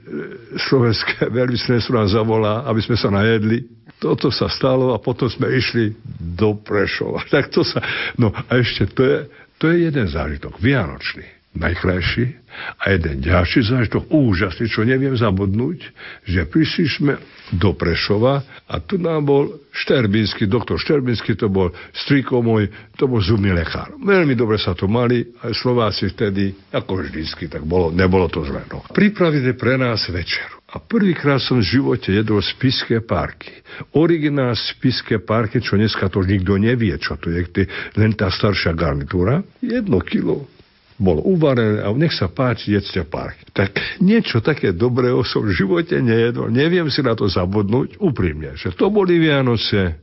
slovenské 0.60 1.32
veľvyslanectvo 1.40 1.94
nás 1.96 2.12
zavolá, 2.12 2.68
aby 2.68 2.84
sme 2.84 3.00
sa 3.00 3.10
najedli. 3.10 3.64
Toto 3.96 4.28
sa 4.28 4.52
stalo 4.52 4.92
a 4.92 5.00
potom 5.00 5.32
sme 5.32 5.56
išli 5.56 5.96
do 6.20 6.60
Prešova. 6.60 7.24
Tak 7.34 7.50
to 7.50 7.64
sa... 7.64 7.80
No 8.20 8.36
a 8.36 8.52
ešte 8.60 8.92
to 8.92 9.02
je, 9.08 9.18
to 9.56 9.72
je 9.72 9.88
jeden 9.88 10.06
zážitok, 10.12 10.60
vianočný 10.60 11.35
najkrajší 11.56 12.46
a 12.56 12.84
jeden 12.96 13.20
ďalší 13.20 13.68
zážitok, 13.68 14.08
úžasný, 14.12 14.72
čo 14.72 14.88
neviem 14.88 15.16
zabudnúť, 15.16 15.80
že 16.24 16.48
prišli 16.48 16.86
sme 16.88 17.14
do 17.52 17.76
Prešova 17.76 18.44
a 18.68 18.76
tu 18.80 18.96
nám 18.96 19.28
bol 19.28 19.44
Šterbinský, 19.76 20.48
doktor 20.48 20.80
Šterbinský, 20.80 21.36
to 21.36 21.52
bol 21.52 21.70
striko 21.92 22.40
môj, 22.40 22.72
to 22.96 23.12
bol 23.12 23.20
zubný 23.20 23.52
lekár. 23.52 23.92
Veľmi 24.00 24.34
dobre 24.40 24.56
sa 24.56 24.72
to 24.72 24.88
mali, 24.88 25.36
aj 25.44 25.52
Slováci 25.52 26.12
vtedy, 26.16 26.56
ako 26.72 27.04
vždycky, 27.06 27.52
tak 27.52 27.68
bolo, 27.68 27.92
nebolo 27.92 28.32
to 28.32 28.44
zle. 28.48 28.64
No. 28.72 28.88
Pripravili 28.92 29.52
pre 29.56 29.76
nás 29.76 30.08
večer. 30.08 30.48
A 30.76 30.82
prvýkrát 30.82 31.40
som 31.40 31.64
v 31.64 31.72
živote 31.78 32.12
jedol 32.12 32.44
spiské 32.44 33.00
parky. 33.00 33.64
Originál 33.96 34.58
spiské 34.58 35.24
parky, 35.24 35.64
čo 35.64 35.80
dneska 35.80 36.12
to 36.12 36.20
nikto 36.20 36.60
nevie, 36.60 36.92
čo 37.00 37.16
to 37.16 37.32
je, 37.32 37.48
len 37.96 38.12
tá 38.12 38.28
staršia 38.28 38.76
garnitúra. 38.76 39.40
Jedno 39.64 40.04
kilo 40.04 40.55
bol 40.96 41.20
uvarené 41.20 41.84
a 41.84 41.92
nech 41.92 42.16
sa 42.16 42.32
páči, 42.32 42.72
jedzte 42.72 43.04
park. 43.04 43.52
Tak 43.52 44.00
niečo 44.00 44.40
také 44.40 44.72
dobrého 44.72 45.20
som 45.28 45.44
v 45.44 45.52
živote 45.52 46.00
nejedol. 46.00 46.48
Neviem 46.48 46.88
si 46.88 47.04
na 47.04 47.16
to 47.16 47.28
zabudnúť 47.28 48.00
úprimne, 48.00 48.56
že 48.56 48.72
to 48.72 48.88
boli 48.88 49.20
Vianoce, 49.20 50.00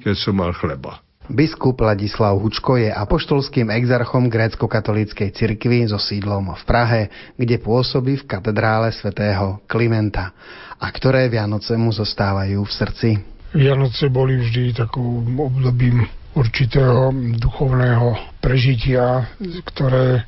keď 0.00 0.14
som 0.16 0.34
mal 0.36 0.56
chleba. 0.56 1.04
Biskup 1.30 1.78
Ladislav 1.78 2.34
Hučko 2.34 2.82
je 2.82 2.90
apoštolským 2.90 3.70
exarchom 3.70 4.26
grécko-katolíckej 4.26 5.30
cirkvi 5.30 5.86
so 5.86 5.94
sídlom 5.94 6.50
v 6.50 6.62
Prahe, 6.66 7.02
kde 7.38 7.62
pôsobí 7.62 8.18
v 8.18 8.26
katedrále 8.26 8.90
svätého 8.90 9.62
Klimenta. 9.70 10.34
A 10.82 10.90
ktoré 10.90 11.30
Vianoce 11.30 11.78
mu 11.78 11.94
zostávajú 11.94 12.66
v 12.66 12.72
srdci? 12.74 13.10
Vianoce 13.54 14.10
boli 14.10 14.34
vždy 14.42 14.74
takým 14.74 15.38
obdobím 15.38 16.02
určitého 16.32 17.12
duchovného 17.38 18.40
prežitia, 18.40 19.28
ktoré 19.68 20.24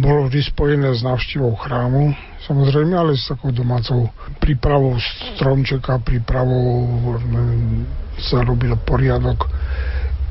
bolo 0.00 0.26
vždy 0.26 0.40
spojené 0.48 0.88
s 0.96 1.04
návštevou 1.04 1.52
chrámu, 1.60 2.16
samozrejme, 2.48 2.96
ale 2.96 3.20
s 3.20 3.28
takou 3.28 3.52
domácou 3.52 4.08
prípravou 4.40 4.96
stromčeka, 5.36 6.00
prípravou 6.00 6.88
sa 8.16 8.40
robil 8.40 8.72
poriadok, 8.80 9.44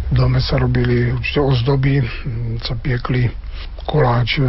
v 0.09 0.13
dome 0.15 0.41
sa 0.41 0.57
robili 0.57 1.13
určite 1.13 1.39
ozdoby, 1.43 2.01
sa 2.65 2.73
piekli 2.79 3.29
koláče, 3.87 4.47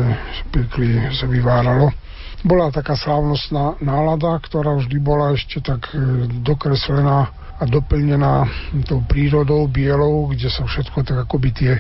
piekli, 0.50 1.14
sa 1.14 1.30
vyváralo. 1.30 1.94
Bola 2.42 2.70
taká 2.70 2.94
slávnostná 2.94 3.78
nálada, 3.82 4.38
ktorá 4.42 4.78
vždy 4.78 4.98
bola 5.02 5.34
ešte 5.34 5.58
tak 5.58 5.90
e, 5.90 6.26
dokreslená 6.42 7.34
a 7.58 7.66
doplnená 7.66 8.46
tou 8.86 9.02
prírodou 9.02 9.66
bielou, 9.66 10.30
kde 10.30 10.46
sa 10.46 10.62
všetko 10.62 11.02
tak 11.02 11.26
akoby 11.26 11.48
tie 11.50 11.72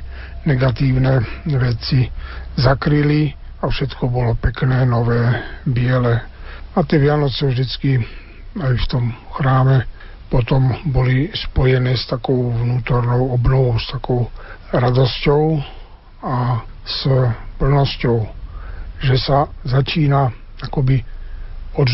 negatívne 0.42 1.22
veci 1.46 2.10
zakryli 2.58 3.30
a 3.62 3.70
všetko 3.70 4.10
bolo 4.10 4.34
pekné, 4.38 4.82
nové, 4.86 5.22
biele. 5.66 6.22
A 6.74 6.82
tie 6.82 6.98
Vianoce 6.98 7.46
vždycky 7.46 8.02
aj 8.58 8.74
v 8.74 8.86
tom 8.90 9.04
chráme 9.38 9.86
potom 10.28 10.74
boli 10.90 11.30
spojené 11.32 11.96
s 11.96 12.04
takou 12.10 12.52
vnútornou 12.52 13.32
obnovou, 13.32 13.78
s 13.80 13.88
takou 13.88 14.28
radosťou 14.74 15.62
a 16.20 16.60
s 16.84 17.06
plnosťou, 17.56 18.28
že 19.00 19.16
sa 19.16 19.48
začína 19.64 20.28
akoby 20.62 21.00
od. 21.78 21.88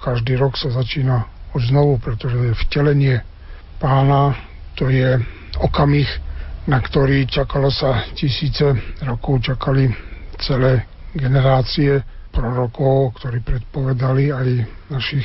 Každý 0.00 0.34
rok 0.40 0.56
sa 0.56 0.72
začína 0.72 1.35
už 1.56 1.72
znovu, 1.72 1.96
pretože 1.96 2.36
vtelenie 2.68 3.24
pána 3.80 4.36
to 4.76 4.92
je 4.92 5.16
okamih, 5.56 6.08
na 6.68 6.84
ktorý 6.84 7.24
čakalo 7.24 7.72
sa 7.72 8.04
tisíce 8.12 8.76
rokov, 9.00 9.40
čakali 9.40 9.88
celé 10.36 10.84
generácie 11.16 12.04
prorokov, 12.28 13.16
ktorí 13.16 13.40
predpovedali 13.40 14.28
aj 14.28 14.48
našich, 14.92 15.24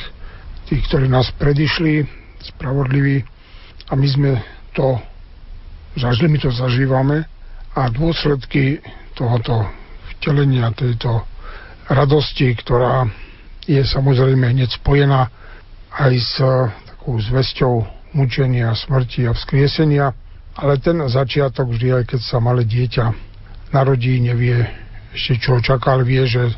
tých, 0.71 0.87
ktorí 0.87 1.11
nás 1.11 1.27
predišli, 1.35 2.07
spravodliví. 2.39 3.27
A 3.91 3.99
my 3.99 4.07
sme 4.07 4.31
to 4.71 4.95
zažili, 5.99 6.31
my 6.31 6.39
to 6.39 6.51
zažívame 6.55 7.27
a 7.75 7.91
dôsledky 7.91 8.79
tohoto 9.19 9.67
vtelenia, 10.15 10.71
tejto 10.71 11.27
radosti, 11.91 12.55
ktorá 12.55 13.03
je 13.67 13.83
samozrejme 13.83 14.47
hneď 14.47 14.79
spojená 14.79 15.27
aj 15.91 16.13
s 16.15 16.33
takou 16.87 17.19
zväzťou 17.19 17.73
mučenia, 18.15 18.75
smrti 18.75 19.27
a 19.27 19.35
vzkriesenia, 19.35 20.15
ale 20.55 20.79
ten 20.79 20.99
začiatok 21.07 21.71
vždy, 21.71 22.03
aj 22.03 22.03
keď 22.15 22.21
sa 22.21 22.37
malé 22.43 22.67
dieťa 22.67 23.05
narodí, 23.71 24.19
nevie 24.19 24.67
ešte 25.11 25.39
čo 25.39 25.59
čakal, 25.59 26.03
vie, 26.03 26.23
že 26.27 26.51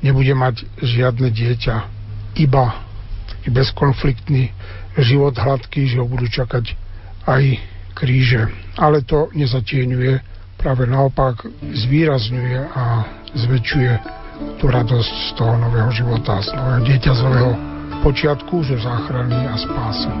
nebude 0.00 0.32
mať 0.32 0.64
žiadne 0.80 1.28
dieťa, 1.32 1.76
iba 2.40 2.64
taký 3.28 3.48
bezkonfliktný 3.52 4.52
život 5.00 5.36
hladký, 5.36 5.88
že 5.88 6.00
ho 6.00 6.06
budú 6.08 6.28
čakať 6.28 6.72
aj 7.28 7.42
kríže. 7.96 8.48
Ale 8.80 9.04
to 9.04 9.28
nezatieňuje, 9.36 10.20
práve 10.56 10.88
naopak 10.88 11.44
zvýrazňuje 11.60 12.58
a 12.72 12.84
zväčšuje 13.36 13.92
tú 14.62 14.70
radosť 14.70 15.12
z 15.12 15.30
toho 15.34 15.54
nového 15.58 15.90
života, 15.92 16.40
z 16.40 16.54
nového 16.54 16.80
dieťa, 16.86 17.10
z 17.12 17.20
nového 17.26 17.52
počiatku, 18.02 18.64
zo 18.64 18.76
záchrany 18.78 19.48
a 19.48 19.56
spásy. 19.58 20.12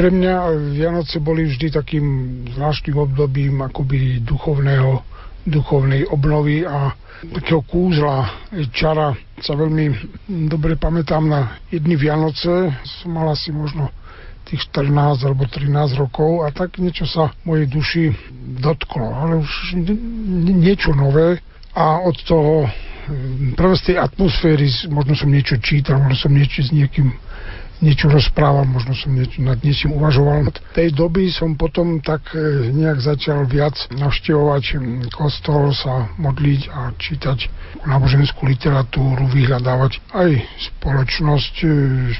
Pre 0.00 0.08
mňa 0.08 0.56
Vianoce 0.72 1.20
boli 1.20 1.44
vždy 1.44 1.76
takým 1.76 2.06
zvláštnym 2.56 2.96
obdobím 2.96 3.60
akoby 3.60 4.24
duchovného, 4.24 5.04
duchovnej 5.44 6.08
obnovy 6.08 6.64
a 6.64 6.96
takého 7.20 7.60
kúzla, 7.60 8.32
čara. 8.72 9.12
Sa 9.44 9.52
veľmi 9.52 9.92
dobre 10.48 10.80
pamätám 10.80 11.28
na 11.28 11.60
jedny 11.68 12.00
Vianoce, 12.00 12.72
som 12.80 13.12
mal 13.12 13.28
asi 13.28 13.52
možno 13.52 13.92
tých 14.48 14.72
14 14.72 15.20
alebo 15.20 15.44
13 15.44 15.68
rokov 16.00 16.48
a 16.48 16.50
tak 16.56 16.80
niečo 16.80 17.04
sa 17.04 17.36
mojej 17.44 17.68
duši 17.68 18.02
dotklo, 18.56 19.04
ale 19.04 19.44
už 19.44 19.76
niečo 20.48 20.96
nové. 20.96 21.44
A 21.76 22.00
od 22.08 22.16
toho 22.24 22.72
práve 23.52 23.76
z 23.76 23.92
tej 23.92 23.96
atmosféry 24.00 24.64
možno 24.88 25.12
som 25.12 25.28
niečo 25.28 25.60
čítal, 25.60 26.00
možno 26.00 26.16
som 26.16 26.32
niečo 26.32 26.64
s 26.64 26.72
niekým 26.72 27.12
niečo 27.80 28.12
rozprával, 28.12 28.68
možno 28.68 28.92
som 28.92 29.12
niečo, 29.12 29.40
nad 29.40 29.60
niečím 29.60 29.96
uvažoval. 29.96 30.52
Od 30.52 30.56
tej 30.76 30.92
doby 30.92 31.32
som 31.32 31.56
potom 31.56 32.00
tak 32.04 32.32
e, 32.36 32.70
nejak 32.72 33.00
začal 33.00 33.48
viac 33.48 33.74
navštevovať 33.92 34.64
kostol, 35.12 35.72
sa 35.72 36.08
modliť 36.20 36.62
a 36.70 36.92
čítať 36.96 37.38
náboženskú 37.88 38.44
literatúru, 38.44 39.24
vyhľadávať 39.32 40.00
aj 40.12 40.30
spoločnosť, 40.76 41.54
e, 41.64 41.68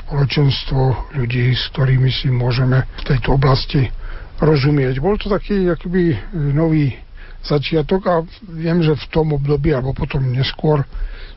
spoločenstvo 0.04 1.14
ľudí, 1.20 1.52
s 1.52 1.68
ktorými 1.76 2.08
si 2.08 2.32
môžeme 2.32 2.88
v 3.00 3.02
tejto 3.06 3.36
oblasti 3.36 3.92
rozumieť. 4.40 4.98
Bol 5.04 5.20
to 5.20 5.28
taký 5.28 5.68
akýby 5.68 6.16
nový 6.56 6.96
začiatok 7.44 8.00
a 8.08 8.14
viem, 8.48 8.84
že 8.84 8.96
v 8.96 9.06
tom 9.12 9.32
období 9.36 9.72
alebo 9.72 9.96
potom 9.96 10.24
neskôr 10.32 10.84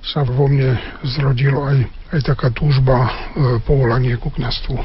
sa 0.03 0.27
vo 0.27 0.51
mne 0.51 0.75
zrodilo 1.03 1.63
aj, 1.63 1.87
aj 2.13 2.21
taká 2.21 2.53
túžba, 2.53 3.09
e, 3.09 3.09
povolanie 3.65 4.13
ku 4.21 4.29
kniastvu. 4.29 4.77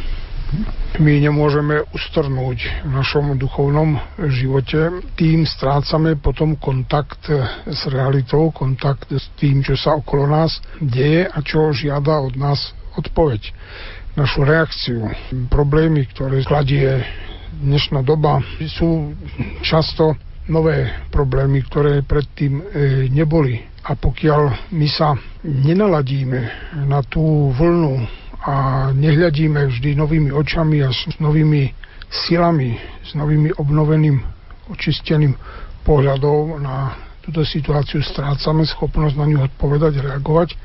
My 0.96 1.20
nemôžeme 1.20 1.84
ustrnúť 1.92 2.88
v 2.88 2.90
našom 2.96 3.36
duchovnom 3.36 4.00
živote. 4.32 5.04
Tým 5.20 5.44
strácame 5.44 6.16
potom 6.16 6.56
kontakt 6.56 7.28
s 7.68 7.84
realitou, 7.92 8.48
kontakt 8.48 9.12
s 9.12 9.28
tým, 9.36 9.60
čo 9.60 9.76
sa 9.76 10.00
okolo 10.00 10.24
nás 10.24 10.56
deje 10.80 11.28
a 11.28 11.38
čo 11.44 11.68
žiada 11.76 12.24
od 12.24 12.40
nás 12.40 12.72
odpoveď. 12.96 13.52
Našu 14.16 14.40
reakciu. 14.48 15.12
Problémy, 15.52 16.08
ktoré 16.16 16.40
skladie 16.40 17.04
dnešná 17.60 18.00
doba, 18.00 18.40
sú 18.72 19.12
často 19.60 20.16
nové 20.48 20.88
problémy, 21.12 21.62
ktoré 21.68 22.02
predtým 22.02 22.58
e, 22.58 22.62
neboli. 23.12 23.60
A 23.88 23.96
pokiaľ 23.96 24.72
my 24.74 24.88
sa 24.88 25.16
nenaladíme 25.44 26.40
na 26.88 27.00
tú 27.04 27.52
vlnu 27.56 28.04
a 28.44 28.54
nehľadíme 28.92 29.60
vždy 29.68 29.96
novými 29.96 30.30
očami 30.32 30.84
a 30.84 30.92
s 30.92 31.16
novými 31.20 31.72
silami, 32.08 32.76
s 33.04 33.12
novými 33.16 33.56
obnoveným, 33.56 34.20
očisteným 34.72 35.32
pohľadom 35.84 36.60
na 36.60 36.96
túto 37.24 37.44
situáciu 37.44 38.00
strácame 38.00 38.64
schopnosť 38.64 39.14
na 39.16 39.24
ňu 39.28 39.38
odpovedať, 39.52 40.00
reagovať 40.00 40.56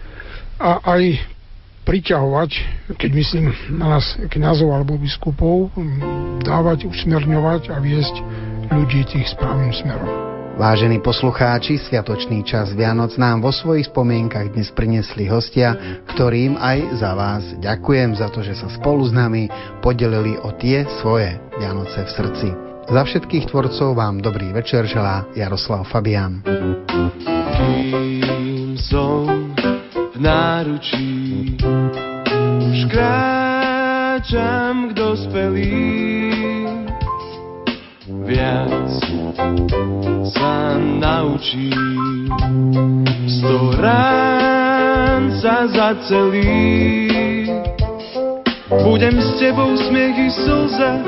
a 0.60 0.80
aj 0.96 1.04
priťahovať, 1.84 2.52
keď 2.96 3.12
myslím 3.12 3.52
na 3.76 4.00
nás 4.00 4.16
kniazov 4.32 4.72
alebo 4.72 4.96
biskupov, 4.96 5.76
dávať, 6.40 6.88
usmerňovať 6.88 7.76
a 7.76 7.78
viesť 7.84 8.16
ľudí 8.72 9.04
tých 9.08 9.28
správnym 9.34 9.74
smerom. 9.76 10.08
Vážení 10.54 11.02
poslucháči, 11.02 11.82
Sviatočný 11.82 12.46
čas 12.46 12.78
Vianoc 12.78 13.18
nám 13.18 13.42
vo 13.42 13.50
svojich 13.50 13.90
spomienkach 13.90 14.54
dnes 14.54 14.70
priniesli 14.70 15.26
hostia, 15.26 15.74
ktorým 16.14 16.62
aj 16.62 17.02
za 17.02 17.12
vás 17.18 17.42
ďakujem 17.58 18.14
za 18.14 18.30
to, 18.30 18.46
že 18.46 18.62
sa 18.62 18.70
spolu 18.70 19.02
s 19.02 19.10
nami 19.10 19.50
podelili 19.82 20.38
o 20.46 20.54
tie 20.54 20.86
svoje 21.02 21.42
Vianoce 21.58 22.06
v 22.06 22.12
srdci. 22.14 22.48
Za 22.86 23.02
všetkých 23.02 23.50
tvorcov 23.50 23.98
vám 23.98 24.22
dobrý 24.22 24.54
večer 24.54 24.86
želá 24.86 25.26
Jaroslav 25.34 25.90
Fabian. 25.90 26.46
Kým 27.58 28.78
som 28.78 29.58
v 30.14 30.18
náručí 30.22 31.10
už 32.62 32.94
kráčam 32.94 34.94
k 34.94 35.02
dospelým 35.02 36.03
viac 38.24 38.90
sa 40.34 40.80
naučí. 40.80 41.70
Sto 43.28 43.76
rán 43.78 45.32
sa 45.40 45.68
zacelí. 45.68 47.08
Budem 48.84 49.16
s 49.22 49.30
tebou 49.38 49.76
smiechy 49.78 50.32
slza, 50.34 51.04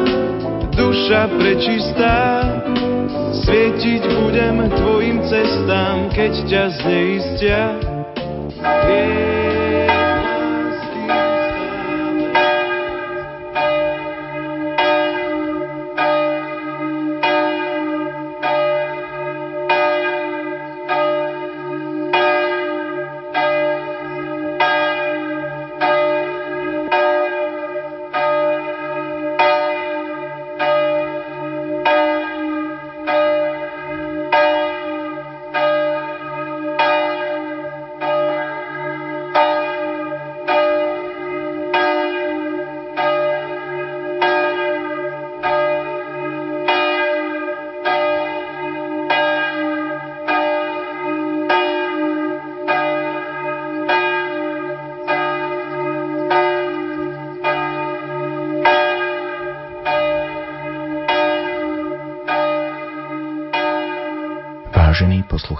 duša 0.76 1.32
prečistá. 1.40 2.44
Svietiť 3.46 4.04
budem 4.22 4.68
tvojim 4.80 5.18
cestám, 5.28 6.08
keď 6.14 6.34
ťa 6.48 6.64
zneistia. 6.82 7.62
Yeah. 8.66 9.45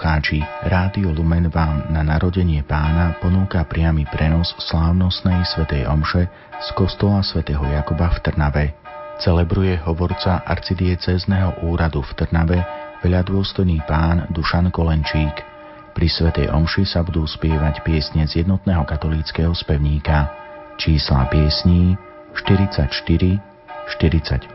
Poslucháči, 0.06 0.38
Rádio 0.70 1.10
Lumen 1.10 1.50
vám 1.50 1.90
na 1.90 2.06
narodenie 2.06 2.62
pána 2.62 3.18
ponúka 3.18 3.66
priamy 3.66 4.06
prenos 4.06 4.54
slávnostnej 4.54 5.42
svätej 5.50 5.82
Omše 5.82 6.30
z 6.62 6.68
kostola 6.78 7.26
svätého 7.26 7.66
Jakuba 7.66 8.14
v 8.14 8.22
Trnave. 8.22 8.70
Celebruje 9.18 9.74
hovorca 9.82 10.46
arcidiecezneho 10.46 11.58
úradu 11.66 12.06
v 12.06 12.22
Trnave 12.22 12.62
veľadôstojný 13.02 13.82
pán 13.82 14.30
Dušan 14.30 14.70
Kolenčík. 14.70 15.42
Pri 15.90 16.06
svätej 16.06 16.54
Omši 16.54 16.86
sa 16.86 17.02
budú 17.02 17.26
spievať 17.26 17.82
piesne 17.82 18.30
z 18.30 18.46
jednotného 18.46 18.86
katolíckého 18.86 19.50
spevníka. 19.58 20.30
Čísla 20.78 21.26
piesní 21.34 21.98
44, 22.46 22.94
48, 22.94 24.54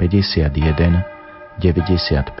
51, 0.00 1.04
95 1.60 2.32